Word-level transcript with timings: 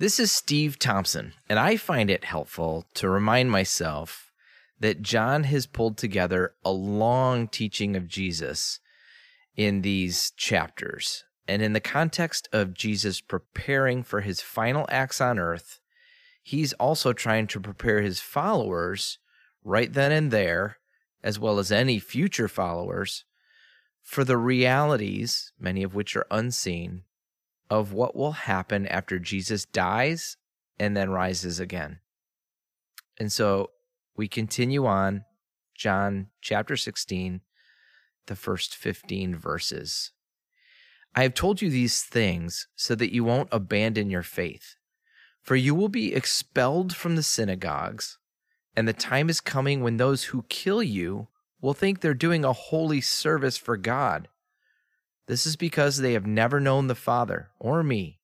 This 0.00 0.18
is 0.18 0.32
Steve 0.32 0.78
Thompson, 0.78 1.34
and 1.46 1.58
I 1.58 1.76
find 1.76 2.08
it 2.08 2.24
helpful 2.24 2.86
to 2.94 3.06
remind 3.06 3.50
myself 3.50 4.32
that 4.78 5.02
John 5.02 5.44
has 5.44 5.66
pulled 5.66 5.98
together 5.98 6.54
a 6.64 6.72
long 6.72 7.46
teaching 7.48 7.94
of 7.94 8.08
Jesus 8.08 8.80
in 9.56 9.82
these 9.82 10.30
chapters. 10.38 11.24
And 11.46 11.60
in 11.60 11.74
the 11.74 11.80
context 11.80 12.48
of 12.50 12.72
Jesus 12.72 13.20
preparing 13.20 14.02
for 14.02 14.22
his 14.22 14.40
final 14.40 14.86
acts 14.88 15.20
on 15.20 15.38
earth, 15.38 15.80
he's 16.42 16.72
also 16.72 17.12
trying 17.12 17.46
to 17.48 17.60
prepare 17.60 18.00
his 18.00 18.20
followers 18.20 19.18
right 19.62 19.92
then 19.92 20.12
and 20.12 20.30
there, 20.30 20.78
as 21.22 21.38
well 21.38 21.58
as 21.58 21.70
any 21.70 21.98
future 21.98 22.48
followers, 22.48 23.26
for 24.02 24.24
the 24.24 24.38
realities, 24.38 25.52
many 25.60 25.82
of 25.82 25.94
which 25.94 26.16
are 26.16 26.26
unseen, 26.30 27.02
of 27.70 27.92
what 27.92 28.16
will 28.16 28.32
happen 28.32 28.86
after 28.88 29.18
Jesus 29.18 29.64
dies 29.64 30.36
and 30.78 30.96
then 30.96 31.10
rises 31.10 31.60
again. 31.60 32.00
And 33.18 33.30
so 33.30 33.70
we 34.16 34.28
continue 34.28 34.86
on, 34.86 35.24
John 35.74 36.26
chapter 36.42 36.76
16, 36.76 37.40
the 38.26 38.36
first 38.36 38.74
15 38.74 39.36
verses. 39.36 40.10
I 41.14 41.22
have 41.22 41.34
told 41.34 41.62
you 41.62 41.70
these 41.70 42.02
things 42.02 42.68
so 42.76 42.94
that 42.96 43.12
you 43.12 43.24
won't 43.24 43.48
abandon 43.52 44.10
your 44.10 44.22
faith. 44.22 44.76
For 45.42 45.56
you 45.56 45.74
will 45.74 45.88
be 45.88 46.14
expelled 46.14 46.94
from 46.94 47.16
the 47.16 47.22
synagogues, 47.22 48.18
and 48.76 48.86
the 48.86 48.92
time 48.92 49.30
is 49.30 49.40
coming 49.40 49.82
when 49.82 49.96
those 49.96 50.24
who 50.24 50.44
kill 50.48 50.82
you 50.82 51.28
will 51.60 51.72
think 51.72 52.00
they're 52.00 52.14
doing 52.14 52.44
a 52.44 52.52
holy 52.52 53.00
service 53.00 53.56
for 53.56 53.76
God. 53.76 54.28
This 55.30 55.46
is 55.46 55.54
because 55.54 55.98
they 55.98 56.14
have 56.14 56.26
never 56.26 56.58
known 56.58 56.88
the 56.88 56.96
Father 56.96 57.50
or 57.60 57.84
me. 57.84 58.18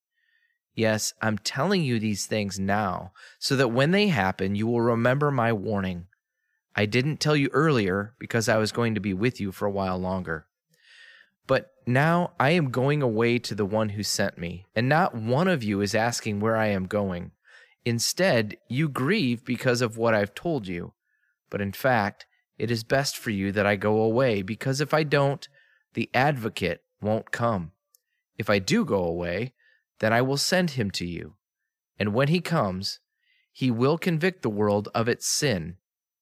Yes, 0.75 1.15
I'm 1.23 1.39
telling 1.39 1.85
you 1.85 2.01
these 2.01 2.27
things 2.27 2.59
now, 2.59 3.13
so 3.39 3.55
that 3.55 3.69
when 3.69 3.93
they 3.93 4.09
happen, 4.09 4.57
you 4.57 4.67
will 4.67 4.81
remember 4.81 5.31
my 5.31 5.53
warning. 5.53 6.09
I 6.75 6.87
didn't 6.87 7.19
tell 7.19 7.37
you 7.37 7.49
earlier 7.53 8.15
because 8.19 8.49
I 8.49 8.57
was 8.57 8.73
going 8.73 8.97
to 8.97 9.01
be 9.01 9.15
with 9.15 9.41
you 9.41 9.53
for 9.53 9.67
a 9.67 9.71
while 9.71 9.97
longer. 9.97 10.47
But 11.47 11.71
now 11.87 12.33
I 12.41 12.51
am 12.51 12.73
going 12.73 13.03
away 13.03 13.39
to 13.39 13.55
the 13.55 13.65
one 13.65 13.91
who 13.91 14.03
sent 14.03 14.37
me, 14.37 14.67
and 14.75 14.89
not 14.89 15.15
one 15.15 15.47
of 15.47 15.63
you 15.63 15.83
is 15.83 15.95
asking 15.95 16.41
where 16.41 16.57
I 16.57 16.71
am 16.71 16.87
going. 16.87 17.31
Instead, 17.85 18.57
you 18.69 18.89
grieve 18.89 19.45
because 19.45 19.81
of 19.81 19.97
what 19.97 20.13
I've 20.13 20.35
told 20.35 20.67
you. 20.67 20.93
But 21.51 21.61
in 21.61 21.71
fact, 21.71 22.27
it 22.59 22.69
is 22.69 22.83
best 22.83 23.17
for 23.17 23.31
you 23.31 23.53
that 23.53 23.65
I 23.65 23.77
go 23.77 24.01
away, 24.01 24.43
because 24.43 24.81
if 24.81 24.93
I 24.93 25.05
don't, 25.05 25.47
the 25.95 26.11
advocate 26.13 26.83
won't 27.01 27.31
come. 27.31 27.73
If 28.39 28.51
I 28.51 28.59
do 28.59 28.85
go 28.85 29.05
away, 29.05 29.55
then 30.01 30.13
I 30.13 30.23
will 30.23 30.37
send 30.37 30.73
him 30.73 30.91
to 30.93 31.07
you. 31.07 31.35
And 31.99 32.13
when 32.13 32.29
he 32.29 32.41
comes, 32.41 33.01
he 33.53 33.71
will 33.71 33.97
convict 33.97 34.43
the 34.43 34.51
world 34.51 34.89
of 34.95 35.09
its 35.09 35.27
sin, 35.27 35.77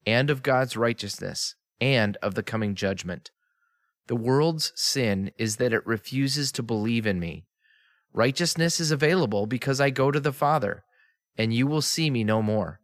and 0.07 0.31
of 0.31 0.43
God's 0.43 0.77
righteousness, 0.77 1.57
and 1.81 2.17
of 2.19 2.35
the 2.35 2.43
coming 2.43 2.75
judgment. 2.75 3.31
The 4.07 4.17
world's 4.17 4.73
sin 4.77 5.33
is 5.39 5.57
that 5.57 5.73
it 5.73 5.87
refuses 5.87 6.53
to 6.53 6.63
believe 6.63 7.07
in 7.07 7.19
me. 7.19 7.47
Righteousness 8.13 8.79
is 8.79 8.91
available 8.91 9.47
because 9.47 9.81
I 9.81 9.91
go 9.91 10.11
to 10.11 10.21
the 10.21 10.33
Father, 10.33 10.85
and 11.37 11.53
you 11.53 11.67
will 11.67 11.83
see 11.83 12.11
me 12.11 12.23
no 12.23 12.43
more. 12.43 12.81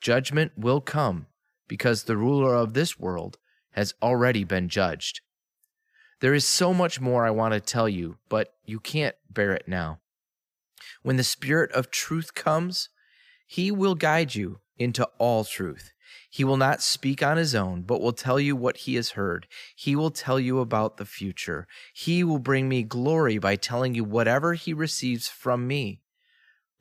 Judgment 0.00 0.52
will 0.56 0.80
come 0.80 1.26
because 1.68 2.04
the 2.04 2.16
ruler 2.16 2.54
of 2.54 2.72
this 2.72 2.98
world 2.98 3.38
has 3.72 3.92
already 4.00 4.44
been 4.44 4.68
judged. 4.68 5.20
There 6.20 6.34
is 6.34 6.46
so 6.46 6.72
much 6.72 7.00
more 7.00 7.26
I 7.26 7.30
want 7.30 7.54
to 7.54 7.60
tell 7.60 7.88
you, 7.88 8.16
but 8.28 8.54
you 8.64 8.80
can't 8.80 9.16
bear 9.30 9.52
it 9.52 9.68
now. 9.68 10.00
When 11.02 11.16
the 11.16 11.24
Spirit 11.24 11.70
of 11.72 11.90
truth 11.90 12.34
comes, 12.34 12.88
he 13.46 13.70
will 13.70 13.94
guide 13.94 14.34
you 14.34 14.60
into 14.78 15.08
all 15.18 15.44
truth. 15.44 15.92
He 16.30 16.44
will 16.44 16.56
not 16.56 16.82
speak 16.82 17.22
on 17.22 17.36
his 17.36 17.54
own, 17.54 17.82
but 17.82 18.00
will 18.00 18.12
tell 18.12 18.40
you 18.40 18.56
what 18.56 18.78
he 18.78 18.94
has 18.94 19.10
heard. 19.10 19.46
He 19.74 19.94
will 19.94 20.10
tell 20.10 20.40
you 20.40 20.60
about 20.60 20.96
the 20.96 21.04
future. 21.04 21.66
He 21.94 22.24
will 22.24 22.38
bring 22.38 22.68
me 22.68 22.82
glory 22.82 23.38
by 23.38 23.56
telling 23.56 23.94
you 23.94 24.04
whatever 24.04 24.54
he 24.54 24.72
receives 24.72 25.28
from 25.28 25.66
me. 25.66 26.00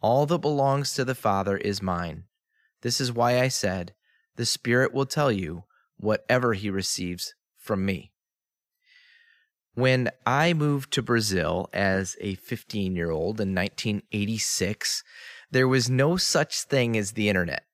All 0.01 0.25
that 0.25 0.39
belongs 0.39 0.93
to 0.93 1.05
the 1.05 1.15
Father 1.15 1.57
is 1.57 1.81
mine. 1.81 2.25
This 2.81 3.01
is 3.01 3.11
why 3.11 3.39
I 3.39 3.47
said, 3.47 3.93
The 4.35 4.45
Spirit 4.45 4.93
will 4.93 5.05
tell 5.05 5.31
you 5.31 5.63
whatever 5.97 6.53
he 6.53 6.69
receives 6.69 7.33
from 7.57 7.85
me. 7.85 8.11
When 9.75 10.09
I 10.25 10.53
moved 10.53 10.91
to 10.93 11.01
Brazil 11.01 11.69
as 11.73 12.15
a 12.21 12.35
15 12.35 12.95
year 12.95 13.11
old 13.11 13.41
in 13.41 13.53
1986, 13.53 15.03
there 15.51 15.67
was 15.67 15.89
no 15.89 16.15
such 16.15 16.61
thing 16.63 16.97
as 16.97 17.11
the 17.11 17.27
internet. 17.27 17.65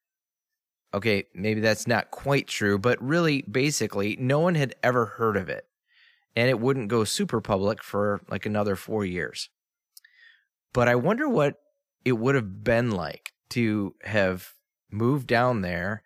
Okay, 0.96 1.26
maybe 1.36 1.62
that's 1.62 1.88
not 1.88 2.10
quite 2.10 2.48
true, 2.48 2.80
but 2.80 3.02
really, 3.02 3.44
basically, 3.44 4.18
no 4.20 4.40
one 4.40 4.56
had 4.56 4.74
ever 4.82 5.06
heard 5.06 5.38
of 5.38 5.48
it. 5.48 5.66
And 6.36 6.50
it 6.50 6.60
wouldn't 6.60 6.90
go 6.90 7.04
super 7.04 7.40
public 7.40 7.84
for 7.84 8.22
like 8.30 8.48
another 8.48 8.76
four 8.76 9.06
years. 9.06 9.50
But 10.74 10.88
I 10.88 10.96
wonder 10.96 11.30
what 11.30 11.56
it 12.04 12.14
would 12.14 12.34
have 12.34 12.64
been 12.64 12.92
like 12.92 13.32
to 13.50 13.96
have 14.04 14.54
moved 14.90 15.28
down 15.28 15.62
there 15.62 16.02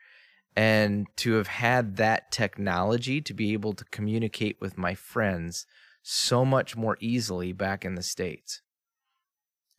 and 0.58 1.08
to 1.18 1.34
have 1.34 1.48
had 1.48 1.96
that 1.98 2.32
technology 2.32 3.22
to 3.22 3.34
be 3.34 3.54
able 3.54 3.74
to 3.74 3.86
communicate 3.86 4.58
with 4.60 4.78
my 4.78 4.94
friends 4.94 5.66
so 6.08 6.46
much 6.46 6.78
more 6.78 6.98
easily 7.00 7.52
back 7.52 7.84
in 7.84 7.96
the 7.96 8.04
States. 8.04 8.62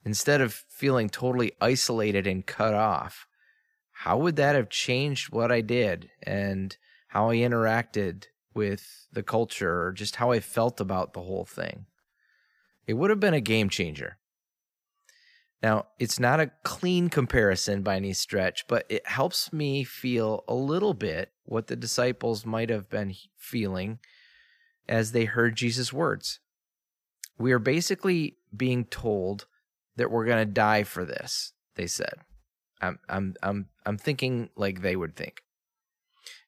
Instead 0.05 0.41
of 0.41 0.65
feeling 0.69 1.09
totally 1.09 1.53
isolated 1.61 2.27
and 2.27 2.45
cut 2.45 2.75
off, 2.75 3.29
how 3.93 4.19
would 4.19 4.35
that 4.35 4.57
have 4.57 4.69
changed 4.69 5.33
what 5.33 5.53
I 5.53 5.61
did 5.61 6.11
and 6.21 6.77
how 7.09 7.31
I 7.31 7.37
interacted 7.37 8.25
with 8.55 9.07
the 9.13 9.23
culture 9.23 9.85
or 9.85 9.93
just 9.93 10.17
how 10.17 10.33
I 10.33 10.41
felt 10.41 10.81
about 10.81 11.13
the 11.13 11.23
whole 11.23 11.45
thing? 11.45 11.87
It 12.89 12.95
would 12.95 13.11
have 13.11 13.21
been 13.21 13.35
a 13.35 13.41
game 13.41 13.69
changer. 13.69 14.19
Now, 15.63 15.87
it's 16.01 16.19
not 16.19 16.41
a 16.41 16.51
clean 16.65 17.09
comparison 17.09 17.83
by 17.83 17.97
any 17.97 18.13
stretch, 18.13 18.67
but 18.67 18.85
it 18.89 19.07
helps 19.07 19.53
me 19.53 19.85
feel 19.85 20.43
a 20.49 20.55
little 20.55 20.93
bit 20.93 21.31
what 21.45 21.69
the 21.69 21.77
disciples 21.77 22.45
might 22.45 22.69
have 22.69 22.89
been 22.89 23.15
feeling 23.37 24.01
as 24.89 25.13
they 25.13 25.25
heard 25.25 25.57
Jesus' 25.57 25.93
words. 25.93 26.41
We 27.39 27.53
are 27.53 27.59
basically 27.59 28.37
being 28.57 28.85
told 28.85 29.47
that 29.97 30.11
we're 30.11 30.27
going 30.27 30.47
to 30.47 30.53
die 30.53 30.85
for 30.85 31.05
this, 31.05 31.53
they 31.75 31.87
said. 31.87 32.15
I'm 32.81 32.99
I'm 33.09 33.35
I'm 33.43 33.67
I'm 33.85 33.99
thinking 33.99 34.51
like 34.57 34.83
they 34.83 34.97
would 34.97 35.17
think. 35.17 35.43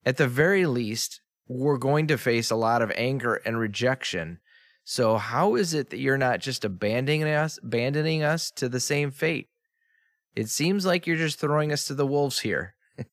At 0.04 0.16
the 0.16 0.28
very 0.28 0.66
least, 0.66 1.21
we're 1.48 1.78
going 1.78 2.06
to 2.09 2.19
face 2.19 2.50
a 2.50 2.56
lot 2.56 2.82
of 2.82 2.93
anger 2.94 3.37
and 3.37 3.59
rejection. 3.59 4.41
So 4.84 5.16
how 5.16 5.54
is 5.54 5.75
it 5.75 5.91
that 5.91 5.98
you're 5.98 6.19
not 6.19 6.41
just 6.41 6.65
abandoning 6.65 7.25
us 7.25 7.59
abandoning 7.62 8.22
us 8.22 8.50
to 8.53 8.69
the 8.69 8.81
same 8.81 9.10
fate? 9.10 9.48
It 10.34 10.48
seems 10.48 10.87
like 10.87 11.06
you're 11.06 11.16
just 11.16 11.41
throwing 11.41 11.72
us 11.72 11.84
to 11.87 11.94
the 11.94 12.06
wolves 12.06 12.41
here. 12.41 12.75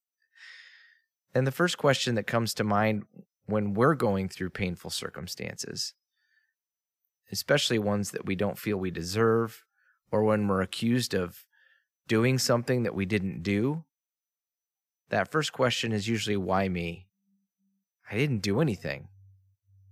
and 1.34 1.48
the 1.48 1.52
first 1.52 1.78
question 1.78 2.16
that 2.16 2.28
comes 2.28 2.54
to 2.56 2.64
mind 2.64 3.04
when 3.46 3.74
we're 3.74 3.96
going 3.96 4.30
through 4.30 4.50
painful 4.50 4.90
circumstances, 4.90 5.94
especially 7.32 7.80
ones 7.80 8.12
that 8.12 8.26
we 8.26 8.36
don't 8.36 8.58
feel 8.58 8.78
we 8.78 8.92
deserve, 8.92 9.66
or 10.12 10.24
when 10.24 10.48
we're 10.48 10.62
accused 10.62 11.14
of 11.14 11.46
doing 12.08 12.38
something 12.38 12.84
that 12.84 12.96
we 12.96 13.06
didn't 13.06 13.44
do, 13.44 13.84
that 15.10 15.32
first 15.32 15.54
question 15.54 15.92
is 15.92 16.08
usually, 16.08 16.38
why 16.38 16.68
me? 16.68 17.08
I 18.10 18.16
didn't 18.16 18.40
do 18.40 18.62
anything. 18.62 19.08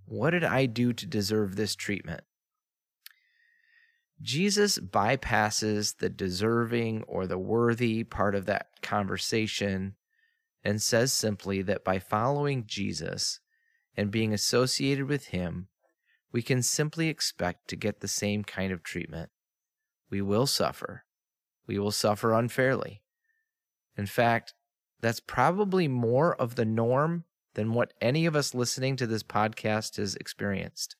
What 0.06 0.30
did 0.30 0.44
I 0.44 0.66
do 0.66 0.92
to 0.92 1.06
deserve 1.06 1.56
this 1.56 1.74
treatment? 1.74 2.22
Jesus 4.22 4.78
bypasses 4.78 5.98
the 5.98 6.08
deserving 6.08 7.02
or 7.04 7.26
the 7.26 7.38
worthy 7.38 8.04
part 8.04 8.34
of 8.34 8.46
that 8.46 8.68
conversation 8.82 9.96
and 10.62 10.80
says 10.80 11.12
simply 11.12 11.62
that 11.62 11.84
by 11.84 11.98
following 11.98 12.64
Jesus, 12.66 13.40
and 13.96 14.10
being 14.10 14.32
associated 14.32 15.08
with 15.08 15.26
Him, 15.26 15.68
we 16.32 16.42
can 16.42 16.62
simply 16.62 17.08
expect 17.08 17.68
to 17.68 17.76
get 17.76 18.00
the 18.00 18.08
same 18.08 18.42
kind 18.42 18.72
of 18.72 18.82
treatment. 18.82 19.30
We 20.10 20.20
will 20.20 20.46
suffer. 20.46 21.04
We 21.66 21.78
will 21.78 21.92
suffer 21.92 22.32
unfairly. 22.32 23.02
In 23.96 24.06
fact, 24.06 24.54
that's 25.00 25.20
probably 25.20 25.86
more 25.86 26.34
of 26.34 26.56
the 26.56 26.64
norm 26.64 27.24
than 27.54 27.72
what 27.72 27.92
any 28.00 28.26
of 28.26 28.34
us 28.34 28.54
listening 28.54 28.96
to 28.96 29.06
this 29.06 29.22
podcast 29.22 29.96
has 29.96 30.16
experienced. 30.16 30.96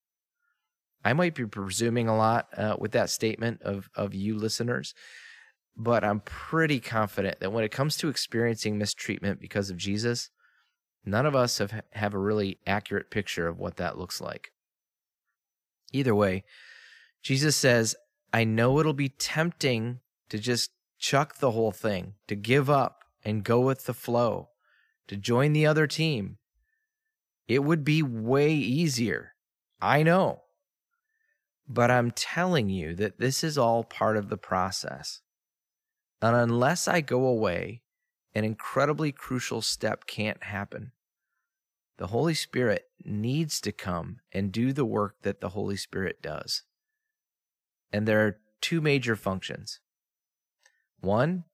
I 1.05 1.13
might 1.13 1.35
be 1.35 1.47
presuming 1.47 2.09
a 2.09 2.17
lot 2.17 2.49
uh, 2.57 2.77
with 2.79 2.93
that 2.93 3.11
statement 3.11 3.61
of, 3.63 3.91
of 3.95 4.15
you 4.15 4.39
listeners, 4.39 4.95
but 5.77 6.05
I'm 6.05 6.21
pretty 6.21 6.81
confident 6.81 7.41
that 7.41 7.53
when 7.53 7.65
it 7.65 7.73
comes 7.73 7.97
to 7.99 8.09
experiencing 8.09 8.79
mistreatment 8.79 9.41
because 9.41 9.69
of 9.69 9.77
Jesus, 9.77 10.31
None 11.05 11.27
of 11.27 11.37
us 11.37 11.59
have, 11.59 11.83
have 11.93 12.15
a 12.15 12.19
really 12.19 12.59
accurate 12.67 13.11
picture 13.11 13.47
of 13.47 13.59
what 13.59 13.77
that 13.77 13.99
looks 13.99 14.21
like. 14.21 14.53
Either 15.93 16.15
way, 16.15 16.45
Jesus 17.23 17.57
says, 17.57 17.95
I 18.33 18.45
know 18.45 18.81
it'll 18.81 18.95
be 18.95 19.11
tempting 19.11 20.01
to 20.29 20.39
just 20.39 20.71
chuck 20.99 21.39
the 21.39 21.53
whole 21.53 21.73
thing, 21.73 22.15
to 22.27 22.35
give 22.35 22.71
up 22.71 23.05
and 23.25 23.45
go 23.45 23.61
with 23.61 23.85
the 23.85 23.95
flow, 23.95 24.49
to 25.09 25.17
join 25.17 25.53
the 25.53 25.67
other 25.67 25.87
team. 25.87 26.39
It 27.47 27.63
would 27.63 27.85
be 27.85 28.03
way 28.03 28.53
easier. 28.55 29.35
I 29.81 30.03
know. 30.03 30.43
But 31.69 31.91
I'm 31.91 32.11
telling 32.11 32.69
you 32.71 32.95
that 32.95 33.19
this 33.19 33.45
is 33.45 33.57
all 33.59 33.85
part 33.85 34.17
of 34.17 34.29
the 34.29 34.37
process. 34.37 35.21
And 36.21 36.35
unless 36.35 36.89
I 36.89 37.03
go 37.03 37.27
away, 37.27 37.83
an 38.35 38.45
incredibly 38.45 39.13
crucial 39.13 39.63
step 39.63 40.07
can't 40.07 40.43
happen. 40.43 40.93
The 41.97 42.09
Holy 42.09 42.35
Spirit 42.35 42.87
needs 43.05 43.61
to 43.61 43.73
come 43.73 44.19
and 44.33 44.51
do 44.51 44.73
the 44.73 44.85
work 44.85 45.17
that 45.23 45.41
the 45.41 45.51
Holy 45.51 45.77
Spirit 45.77 46.21
does. 46.21 46.63
And 47.93 48.09
there 48.09 48.27
are 48.27 48.41
two 48.61 48.81
major 48.81 49.15
functions. 49.15 49.81
One, 51.01 51.45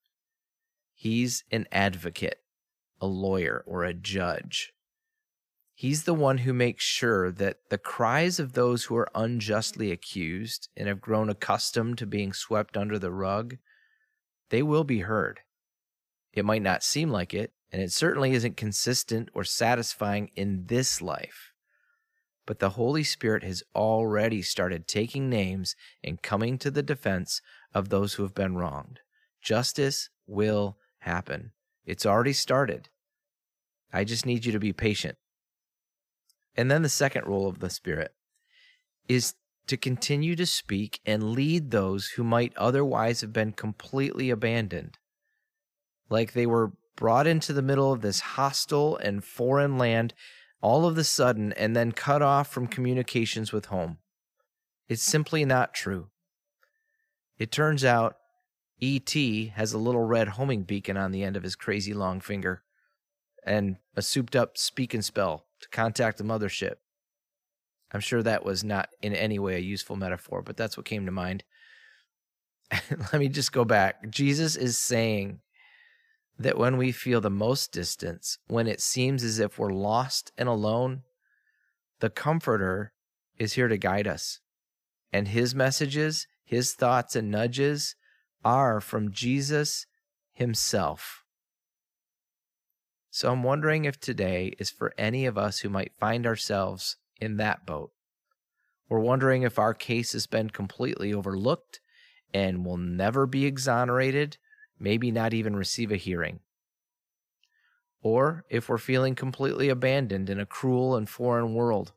he's 0.94 1.44
an 1.50 1.66
advocate, 1.70 2.40
a 3.00 3.06
lawyer, 3.06 3.62
or 3.66 3.84
a 3.84 3.92
judge. 3.92 4.72
He's 5.74 6.04
the 6.04 6.14
one 6.14 6.38
who 6.38 6.52
makes 6.52 6.84
sure 6.84 7.30
that 7.32 7.58
the 7.68 7.78
cries 7.78 8.38
of 8.38 8.52
those 8.52 8.84
who 8.84 8.96
are 8.96 9.08
unjustly 9.14 9.90
accused 9.90 10.68
and 10.76 10.88
have 10.88 11.00
grown 11.00 11.28
accustomed 11.28 11.98
to 11.98 12.06
being 12.06 12.32
swept 12.32 12.76
under 12.76 12.98
the 12.98 13.10
rug, 13.10 13.56
they 14.50 14.62
will 14.62 14.84
be 14.84 15.00
heard. 15.00 15.40
It 16.32 16.44
might 16.44 16.62
not 16.62 16.82
seem 16.82 17.10
like 17.10 17.34
it, 17.34 17.52
and 17.72 17.80
it 17.80 17.92
certainly 17.92 18.32
isn't 18.32 18.56
consistent 18.56 19.28
or 19.34 19.44
satisfying 19.44 20.30
in 20.36 20.66
this 20.66 21.00
life. 21.00 21.52
But 22.46 22.58
the 22.58 22.70
Holy 22.70 23.04
Spirit 23.04 23.44
has 23.44 23.62
already 23.74 24.42
started 24.42 24.88
taking 24.88 25.28
names 25.28 25.76
and 26.02 26.22
coming 26.22 26.58
to 26.58 26.70
the 26.70 26.82
defense 26.82 27.40
of 27.72 27.88
those 27.88 28.14
who 28.14 28.24
have 28.24 28.34
been 28.34 28.56
wronged. 28.56 29.00
Justice 29.40 30.10
will 30.26 30.78
happen. 31.00 31.52
It's 31.84 32.06
already 32.06 32.32
started. 32.32 32.88
I 33.92 34.04
just 34.04 34.26
need 34.26 34.44
you 34.44 34.52
to 34.52 34.58
be 34.58 34.72
patient. 34.72 35.16
And 36.56 36.70
then 36.70 36.82
the 36.82 36.88
second 36.88 37.26
role 37.26 37.48
of 37.48 37.60
the 37.60 37.70
Spirit 37.70 38.12
is 39.08 39.34
to 39.66 39.76
continue 39.76 40.34
to 40.36 40.46
speak 40.46 41.00
and 41.06 41.30
lead 41.30 41.70
those 41.70 42.08
who 42.08 42.24
might 42.24 42.56
otherwise 42.56 43.20
have 43.20 43.32
been 43.32 43.52
completely 43.52 44.30
abandoned. 44.30 44.98
Like 46.08 46.32
they 46.32 46.46
were 46.46 46.72
brought 47.00 47.26
into 47.26 47.54
the 47.54 47.62
middle 47.62 47.92
of 47.92 48.02
this 48.02 48.20
hostile 48.20 48.94
and 48.98 49.24
foreign 49.24 49.78
land 49.78 50.12
all 50.60 50.84
of 50.84 50.96
the 50.96 51.02
sudden 51.02 51.50
and 51.54 51.74
then 51.74 51.90
cut 51.90 52.20
off 52.20 52.52
from 52.52 52.66
communications 52.66 53.52
with 53.52 53.66
home. 53.66 53.96
It's 54.86 55.02
simply 55.02 55.46
not 55.46 55.72
true. 55.72 56.08
It 57.38 57.50
turns 57.50 57.86
out 57.86 58.16
E.T. 58.80 59.52
has 59.56 59.72
a 59.72 59.78
little 59.78 60.04
red 60.04 60.28
homing 60.28 60.64
beacon 60.64 60.98
on 60.98 61.10
the 61.10 61.22
end 61.22 61.38
of 61.38 61.42
his 61.42 61.56
crazy 61.56 61.94
long 61.94 62.20
finger 62.20 62.62
and 63.46 63.78
a 63.96 64.02
souped 64.02 64.36
up 64.36 64.58
speak 64.58 64.92
and 64.92 65.04
spell 65.04 65.46
to 65.62 65.70
contact 65.70 66.18
the 66.18 66.24
mothership. 66.24 66.74
I'm 67.92 68.00
sure 68.00 68.22
that 68.22 68.44
was 68.44 68.62
not 68.62 68.90
in 69.00 69.14
any 69.14 69.38
way 69.38 69.56
a 69.56 69.60
useful 69.60 69.96
metaphor, 69.96 70.42
but 70.42 70.58
that's 70.58 70.76
what 70.76 70.84
came 70.84 71.06
to 71.06 71.12
mind. 71.12 71.44
Let 72.90 73.14
me 73.14 73.28
just 73.28 73.52
go 73.52 73.64
back. 73.64 74.10
Jesus 74.10 74.54
is 74.54 74.76
saying 74.76 75.40
that 76.40 76.56
when 76.56 76.78
we 76.78 76.90
feel 76.90 77.20
the 77.20 77.28
most 77.28 77.70
distance, 77.70 78.38
when 78.46 78.66
it 78.66 78.80
seems 78.80 79.22
as 79.22 79.38
if 79.38 79.58
we're 79.58 79.74
lost 79.74 80.32
and 80.38 80.48
alone, 80.48 81.02
the 82.00 82.08
Comforter 82.08 82.92
is 83.38 83.52
here 83.52 83.68
to 83.68 83.76
guide 83.76 84.08
us. 84.08 84.40
And 85.12 85.28
his 85.28 85.54
messages, 85.54 86.26
his 86.42 86.72
thoughts, 86.72 87.14
and 87.14 87.30
nudges 87.30 87.94
are 88.42 88.80
from 88.80 89.12
Jesus 89.12 89.84
himself. 90.32 91.24
So 93.10 93.30
I'm 93.30 93.42
wondering 93.42 93.84
if 93.84 94.00
today 94.00 94.54
is 94.58 94.70
for 94.70 94.94
any 94.96 95.26
of 95.26 95.36
us 95.36 95.58
who 95.58 95.68
might 95.68 95.92
find 96.00 96.26
ourselves 96.26 96.96
in 97.20 97.36
that 97.36 97.66
boat. 97.66 97.90
We're 98.88 99.00
wondering 99.00 99.42
if 99.42 99.58
our 99.58 99.74
case 99.74 100.12
has 100.14 100.26
been 100.26 100.48
completely 100.48 101.12
overlooked 101.12 101.80
and 102.32 102.64
will 102.64 102.78
never 102.78 103.26
be 103.26 103.44
exonerated 103.44 104.38
maybe 104.80 105.10
not 105.12 105.34
even 105.34 105.54
receive 105.54 105.92
a 105.92 105.96
hearing. 105.96 106.40
Or 108.02 108.44
if 108.48 108.68
we're 108.68 108.78
feeling 108.78 109.14
completely 109.14 109.68
abandoned 109.68 110.30
in 110.30 110.40
a 110.40 110.46
cruel 110.46 110.96
and 110.96 111.08
foreign 111.08 111.54
world. 111.54 111.92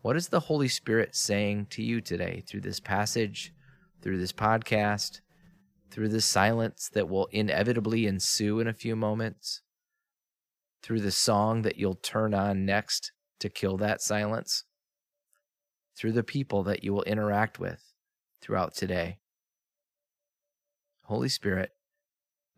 What 0.00 0.16
is 0.16 0.28
the 0.28 0.40
Holy 0.40 0.68
Spirit 0.68 1.14
saying 1.14 1.66
to 1.70 1.82
you 1.82 2.00
today 2.00 2.42
through 2.46 2.62
this 2.62 2.80
passage, 2.80 3.52
through 4.00 4.18
this 4.18 4.32
podcast, 4.32 5.20
through 5.90 6.08
the 6.08 6.20
silence 6.20 6.88
that 6.94 7.08
will 7.08 7.26
inevitably 7.26 8.06
ensue 8.06 8.60
in 8.60 8.66
a 8.66 8.72
few 8.72 8.96
moments, 8.96 9.62
through 10.82 11.00
the 11.00 11.10
song 11.10 11.62
that 11.62 11.76
you'll 11.76 11.96
turn 11.96 12.32
on 12.32 12.64
next 12.64 13.12
to 13.40 13.48
kill 13.48 13.76
that 13.78 14.00
silence, 14.00 14.64
through 15.96 16.12
the 16.12 16.22
people 16.22 16.62
that 16.62 16.82
you 16.82 16.94
will 16.94 17.02
interact 17.02 17.58
with 17.58 17.92
throughout 18.40 18.74
today? 18.74 19.18
Holy 21.08 21.30
Spirit, 21.30 21.72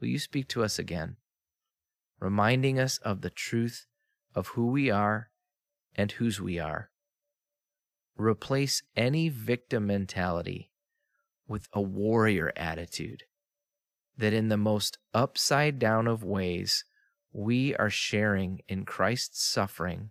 will 0.00 0.08
you 0.08 0.18
speak 0.18 0.48
to 0.48 0.64
us 0.64 0.76
again, 0.76 1.14
reminding 2.18 2.80
us 2.80 2.98
of 2.98 3.20
the 3.20 3.30
truth 3.30 3.86
of 4.34 4.48
who 4.48 4.66
we 4.66 4.90
are 4.90 5.30
and 5.94 6.10
whose 6.10 6.40
we 6.40 6.58
are? 6.58 6.90
Replace 8.16 8.82
any 8.96 9.28
victim 9.28 9.86
mentality 9.86 10.72
with 11.46 11.68
a 11.72 11.80
warrior 11.80 12.52
attitude 12.56 13.22
that 14.18 14.32
in 14.32 14.48
the 14.48 14.56
most 14.56 14.98
upside 15.14 15.78
down 15.78 16.08
of 16.08 16.24
ways, 16.24 16.84
we 17.32 17.76
are 17.76 17.88
sharing 17.88 18.62
in 18.66 18.84
Christ's 18.84 19.44
suffering 19.44 20.10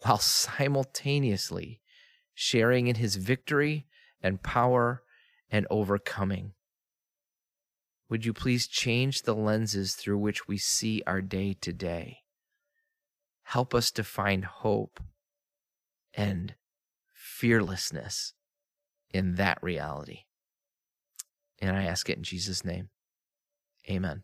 while 0.00 0.18
simultaneously 0.18 1.80
sharing 2.34 2.88
in 2.88 2.96
his 2.96 3.14
victory 3.14 3.86
and 4.20 4.42
power 4.42 5.04
and 5.52 5.68
overcoming. 5.70 6.54
Would 8.08 8.24
you 8.24 8.32
please 8.32 8.66
change 8.66 9.22
the 9.22 9.34
lenses 9.34 9.94
through 9.94 10.18
which 10.18 10.46
we 10.46 10.58
see 10.58 11.02
our 11.06 11.22
day 11.22 11.56
to 11.60 11.72
day? 11.72 12.18
Help 13.44 13.74
us 13.74 13.90
to 13.92 14.04
find 14.04 14.44
hope 14.44 15.00
and 16.12 16.54
fearlessness 17.12 18.34
in 19.10 19.36
that 19.36 19.62
reality. 19.62 20.20
And 21.60 21.76
I 21.76 21.84
ask 21.84 22.08
it 22.10 22.18
in 22.18 22.24
Jesus' 22.24 22.64
name. 22.64 22.90
Amen. 23.88 24.22